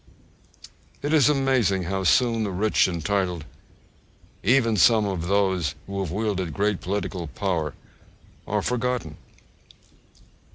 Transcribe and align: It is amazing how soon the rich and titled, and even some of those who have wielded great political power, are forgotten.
It 1.03 1.13
is 1.13 1.29
amazing 1.29 1.83
how 1.83 2.03
soon 2.05 2.43
the 2.43 2.49
rich 2.49 2.87
and 2.87 3.05
titled, 3.05 3.43
and 4.41 4.51
even 4.51 4.75
some 4.75 5.05
of 5.05 5.27
those 5.27 5.75
who 5.85 5.99
have 5.99 6.11
wielded 6.11 6.55
great 6.55 6.81
political 6.81 7.27
power, 7.27 7.75
are 8.47 8.63
forgotten. 8.63 9.17